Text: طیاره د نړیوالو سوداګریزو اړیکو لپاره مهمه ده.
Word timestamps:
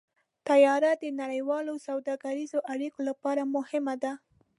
طیاره 0.49 0.91
د 1.03 1.05
نړیوالو 1.21 1.73
سوداګریزو 1.87 2.59
اړیکو 2.73 2.99
لپاره 3.09 3.41
مهمه 3.55 3.95
ده. 4.03 4.13